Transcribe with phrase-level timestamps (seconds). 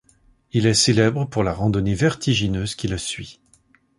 [0.51, 3.39] Il est célèbre pour la randonnée vertigineuse qui le suit.